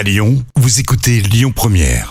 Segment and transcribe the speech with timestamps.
[0.00, 2.10] À Lyon, vous écoutez Lyon Première.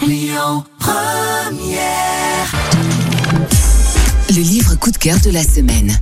[4.29, 5.99] Le livre coup de cœur de la semaine.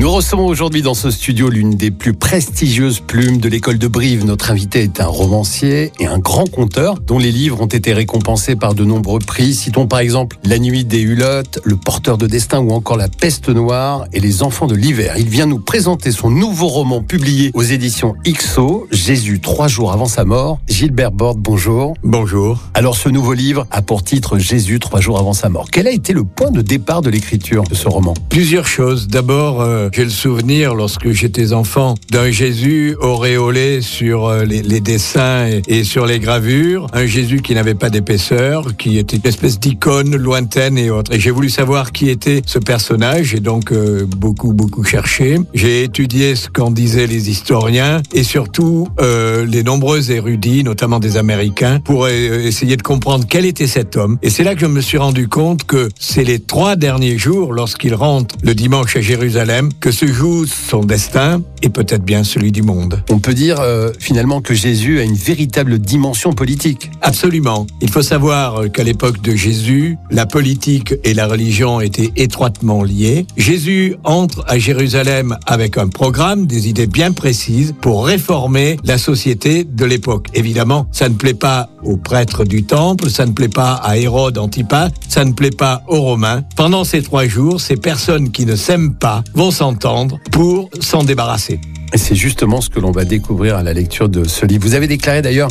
[0.00, 4.24] Nous recevons aujourd'hui dans ce studio l'une des plus prestigieuses plumes de l'école de Brive.
[4.24, 8.56] Notre invité est un romancier et un grand conteur dont les livres ont été récompensés
[8.56, 9.52] par de nombreux prix.
[9.52, 13.50] Citons par exemple La nuit des Hulottes, Le porteur de destin ou encore La peste
[13.50, 15.16] noire et Les enfants de l'hiver.
[15.18, 20.06] Il vient nous présenter son nouveau roman publié aux éditions XO, Jésus trois jours avant
[20.06, 20.60] sa mort.
[20.66, 21.92] Gilbert Borde, bonjour.
[22.02, 22.58] Bonjour.
[22.72, 25.66] Alors ce nouveau livre a pour titre Jésus trois jours avant sa mort.
[25.70, 28.14] Quel a été le point de départ de l'écriture de ce roman?
[28.30, 29.06] Plusieurs choses.
[29.06, 35.46] D'abord, euh, j'ai le souvenir, lorsque j'étais enfant, d'un Jésus auréolé sur euh, les, dessins
[35.46, 36.86] et, et sur les gravures.
[36.92, 41.12] Un Jésus qui n'avait pas d'épaisseur, qui était une espèce d'icône lointaine et autre.
[41.12, 43.28] Et j'ai voulu savoir qui était ce personnage.
[43.28, 45.38] J'ai donc euh, beaucoup, beaucoup cherché.
[45.54, 51.16] J'ai étudié ce qu'en disaient les historiens et surtout euh, les nombreux érudits, notamment des
[51.16, 54.18] Américains, pour essayer de comprendre quel était cet homme.
[54.22, 57.52] Et c'est là que je me suis rendu compte que c'est les trois derniers jours,
[57.52, 62.52] lorsqu'il rentre le dimanche à Jérusalem, que se joue son destin et peut-être bien celui
[62.52, 63.02] du monde.
[63.10, 66.90] On peut dire euh, finalement que Jésus a une véritable dimension politique.
[67.02, 67.66] Absolument.
[67.80, 72.82] Il faut savoir euh, qu'à l'époque de Jésus, la politique et la religion étaient étroitement
[72.82, 73.26] liées.
[73.36, 79.64] Jésus entre à Jérusalem avec un programme, des idées bien précises pour réformer la société
[79.64, 80.28] de l'époque.
[80.34, 84.38] Évidemment, ça ne plaît pas aux prêtres du temple, ça ne plaît pas à Hérode
[84.38, 86.42] Antipas, ça ne plaît pas aux Romains.
[86.56, 91.60] Pendant ces trois jours, ces personnes qui ne s'aiment pas vont s'entendre pour s'en débarrasser.
[91.94, 94.62] C'est justement ce que l'on va découvrir à la lecture de ce livre.
[94.62, 95.50] Vous avez déclaré d'ailleurs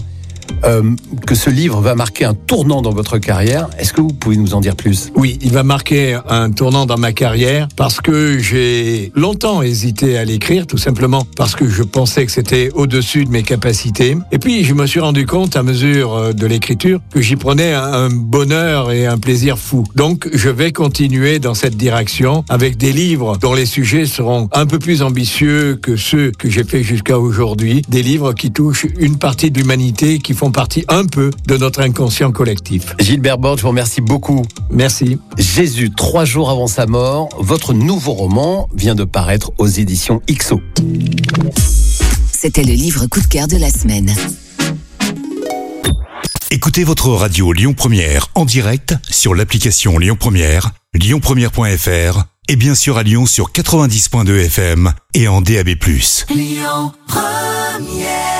[0.63, 0.83] euh,
[1.25, 3.69] que ce livre va marquer un tournant dans votre carrière.
[3.77, 5.11] Est-ce que vous pouvez nous en dire plus?
[5.15, 10.25] Oui, il va marquer un tournant dans ma carrière parce que j'ai longtemps hésité à
[10.25, 14.17] l'écrire, tout simplement parce que je pensais que c'était au-dessus de mes capacités.
[14.31, 17.73] Et puis, je me suis rendu compte à mesure euh, de l'écriture que j'y prenais
[17.73, 19.83] un bonheur et un plaisir fou.
[19.95, 24.65] Donc, je vais continuer dans cette direction avec des livres dont les sujets seront un
[24.65, 27.81] peu plus ambitieux que ceux que j'ai fait jusqu'à aujourd'hui.
[27.89, 31.81] Des livres qui touchent une partie de l'humanité, qui font partie un peu de notre
[31.81, 32.95] inconscient collectif.
[32.97, 34.45] Gilbert Borde, je vous remercie beaucoup.
[34.71, 35.19] Merci.
[35.37, 40.61] Jésus, trois jours avant sa mort, votre nouveau roman vient de paraître aux éditions XO.
[42.31, 44.15] C'était le livre coup de cœur de la semaine.
[46.51, 52.97] Écoutez votre radio Lyon Première en direct sur l'application Lyon Première, lyonpremière.fr et bien sûr
[52.97, 55.67] à Lyon sur 90.2 FM et en DAB+.
[56.29, 58.38] Lyon Première